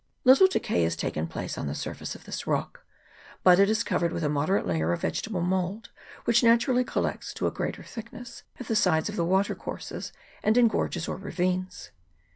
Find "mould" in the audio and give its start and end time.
5.41-5.89